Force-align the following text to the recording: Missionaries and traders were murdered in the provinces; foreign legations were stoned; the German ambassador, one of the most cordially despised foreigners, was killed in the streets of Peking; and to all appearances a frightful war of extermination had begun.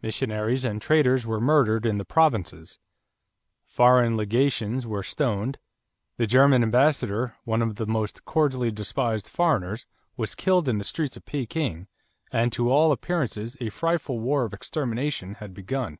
Missionaries 0.00 0.64
and 0.64 0.80
traders 0.80 1.26
were 1.26 1.40
murdered 1.40 1.84
in 1.86 1.98
the 1.98 2.04
provinces; 2.04 2.78
foreign 3.64 4.16
legations 4.16 4.86
were 4.86 5.02
stoned; 5.02 5.58
the 6.18 6.26
German 6.28 6.62
ambassador, 6.62 7.34
one 7.42 7.60
of 7.60 7.74
the 7.74 7.84
most 7.84 8.24
cordially 8.24 8.70
despised 8.70 9.26
foreigners, 9.26 9.88
was 10.16 10.36
killed 10.36 10.68
in 10.68 10.78
the 10.78 10.84
streets 10.84 11.16
of 11.16 11.24
Peking; 11.24 11.88
and 12.30 12.52
to 12.52 12.70
all 12.70 12.92
appearances 12.92 13.56
a 13.60 13.68
frightful 13.70 14.20
war 14.20 14.44
of 14.44 14.54
extermination 14.54 15.34
had 15.34 15.52
begun. 15.52 15.98